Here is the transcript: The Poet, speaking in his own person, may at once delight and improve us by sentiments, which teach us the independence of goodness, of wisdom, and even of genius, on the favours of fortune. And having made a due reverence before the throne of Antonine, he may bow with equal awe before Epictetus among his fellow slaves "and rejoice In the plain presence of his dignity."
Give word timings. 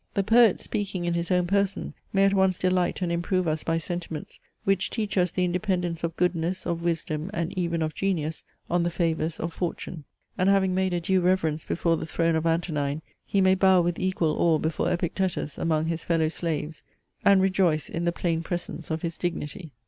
The 0.15 0.23
Poet, 0.23 0.59
speaking 0.61 1.05
in 1.05 1.13
his 1.13 1.29
own 1.29 1.45
person, 1.45 1.93
may 2.11 2.25
at 2.25 2.33
once 2.33 2.57
delight 2.57 3.03
and 3.03 3.11
improve 3.11 3.47
us 3.47 3.63
by 3.63 3.77
sentiments, 3.77 4.39
which 4.63 4.89
teach 4.89 5.15
us 5.15 5.29
the 5.29 5.45
independence 5.45 6.03
of 6.03 6.15
goodness, 6.17 6.65
of 6.65 6.81
wisdom, 6.83 7.29
and 7.35 7.55
even 7.55 7.83
of 7.83 7.93
genius, 7.93 8.43
on 8.67 8.81
the 8.81 8.89
favours 8.89 9.39
of 9.39 9.53
fortune. 9.53 10.05
And 10.39 10.49
having 10.49 10.73
made 10.73 10.93
a 10.93 10.99
due 10.99 11.21
reverence 11.21 11.63
before 11.63 11.97
the 11.97 12.07
throne 12.07 12.35
of 12.35 12.47
Antonine, 12.47 13.03
he 13.27 13.41
may 13.41 13.53
bow 13.53 13.81
with 13.81 13.99
equal 13.99 14.35
awe 14.41 14.57
before 14.57 14.91
Epictetus 14.91 15.59
among 15.59 15.85
his 15.85 16.03
fellow 16.03 16.29
slaves 16.29 16.81
"and 17.23 17.39
rejoice 17.39 17.87
In 17.87 18.05
the 18.05 18.11
plain 18.11 18.41
presence 18.41 18.89
of 18.89 19.03
his 19.03 19.17
dignity." 19.17 19.71